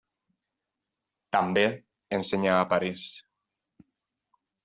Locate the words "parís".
2.73-3.05